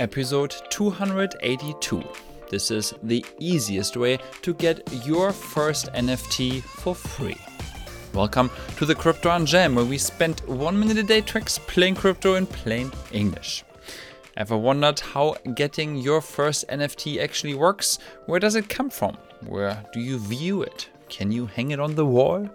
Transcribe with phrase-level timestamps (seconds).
[0.00, 2.02] episode 282.
[2.48, 7.36] This is the easiest way to get your first NFT for free.
[8.14, 12.34] Welcome to the Crypto Jam, where we spend one minute a day to explain crypto
[12.36, 13.62] in plain English.
[14.38, 17.98] Ever wondered how getting your first NFT actually works?
[18.24, 19.18] Where does it come from?
[19.46, 20.88] Where do you view it?
[21.10, 22.48] Can you hang it on the wall?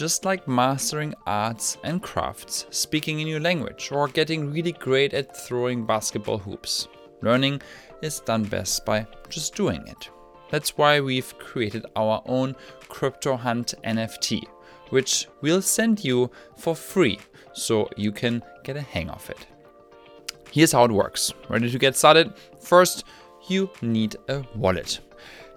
[0.00, 5.36] Just like mastering arts and crafts, speaking a new language, or getting really great at
[5.36, 6.88] throwing basketball hoops.
[7.20, 7.60] Learning
[8.00, 10.08] is done best by just doing it.
[10.50, 12.56] That's why we've created our own
[12.88, 14.42] Crypto Hunt NFT,
[14.88, 17.18] which we'll send you for free
[17.52, 19.46] so you can get a hang of it.
[20.50, 21.30] Here's how it works.
[21.50, 22.32] Ready to get started?
[22.58, 23.04] First,
[23.48, 25.00] you need a wallet.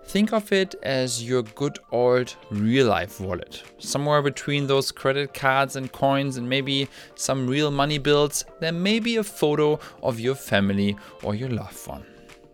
[0.06, 3.64] Think of it as your good old real life wallet.
[3.80, 9.00] Somewhere between those credit cards and coins and maybe some real money bills, there may
[9.00, 12.06] be a photo of your family or your loved one.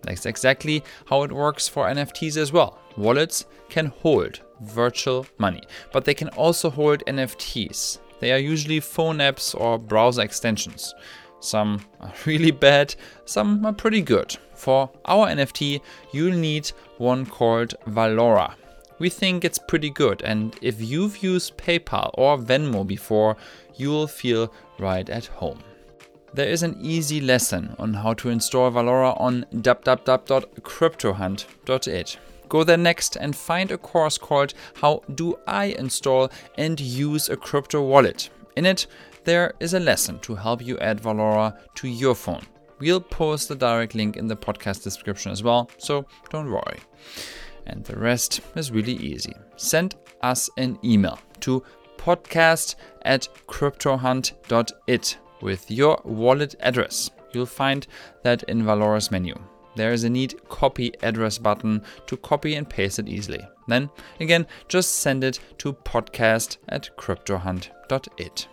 [0.03, 2.79] That's exactly how it works for NFTs as well.
[2.95, 7.99] Wallets can hold virtual money, but they can also hold NFTs.
[8.19, 10.93] They are usually phone apps or browser extensions.
[11.39, 12.95] Some are really bad,
[13.25, 14.35] some are pretty good.
[14.55, 18.53] For our NFT, you'll need one called Valora.
[18.99, 23.37] We think it's pretty good, and if you've used PayPal or Venmo before,
[23.77, 25.59] you'll feel right at home.
[26.33, 32.17] There is an easy lesson on how to install Valora on www.cryptohunt.it.
[32.49, 37.37] Go there next and find a course called How Do I Install and Use a
[37.37, 38.29] Crypto Wallet.
[38.59, 38.87] In it,
[39.23, 42.41] there is a lesson to help you add Valora to your phone.
[42.79, 46.79] We'll post the direct link in the podcast description as well, so don't worry.
[47.67, 49.33] And the rest is really easy.
[49.55, 51.63] Send us an email to
[51.95, 57.11] podcast at cryptohunt.it with your wallet address.
[57.31, 57.87] You'll find
[58.23, 59.35] that in Valora's menu.
[59.77, 63.47] There is a neat copy address button to copy and paste it easily.
[63.69, 63.89] Then,
[64.19, 68.47] again, just send it to podcast at cryptohunt.it.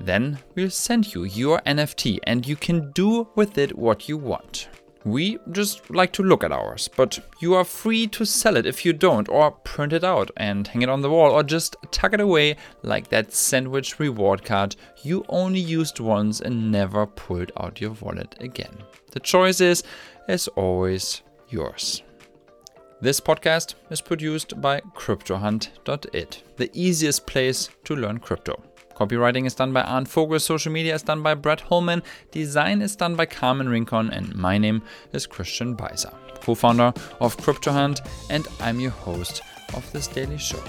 [0.00, 4.68] Then we'll send you your NFT and you can do with it what you want.
[5.04, 8.84] We just like to look at ours, but you are free to sell it if
[8.84, 12.12] you don't, or print it out and hang it on the wall, or just tuck
[12.12, 17.80] it away like that sandwich reward card you only used once and never pulled out
[17.80, 18.76] your wallet again.
[19.12, 19.82] The choice is,
[20.28, 22.02] as always, yours.
[23.02, 28.62] This podcast is produced by CryptoHunt.it, the easiest place to learn crypto.
[28.94, 32.94] Copywriting is done by Arndt Vogel, social media is done by Brett Holman, design is
[32.94, 34.82] done by Carmen Rincon, and my name
[35.14, 36.12] is Christian Beiser,
[36.42, 39.40] co founder of CryptoHunt, and I'm your host
[39.72, 40.62] of this daily show.